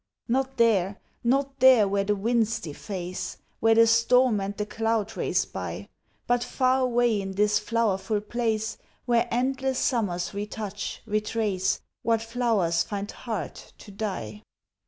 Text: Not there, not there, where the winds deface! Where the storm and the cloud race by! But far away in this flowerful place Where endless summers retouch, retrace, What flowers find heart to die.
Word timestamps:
Not 0.27 0.57
there, 0.57 0.97
not 1.23 1.59
there, 1.59 1.87
where 1.87 2.03
the 2.03 2.15
winds 2.15 2.59
deface! 2.59 3.37
Where 3.59 3.75
the 3.75 3.85
storm 3.85 4.41
and 4.41 4.57
the 4.57 4.65
cloud 4.65 5.15
race 5.15 5.45
by! 5.45 5.89
But 6.25 6.43
far 6.43 6.79
away 6.79 7.21
in 7.21 7.33
this 7.33 7.59
flowerful 7.59 8.21
place 8.21 8.79
Where 9.05 9.27
endless 9.29 9.77
summers 9.77 10.33
retouch, 10.33 11.03
retrace, 11.05 11.81
What 12.01 12.23
flowers 12.23 12.81
find 12.81 13.11
heart 13.11 13.73
to 13.77 13.91
die. 13.91 14.41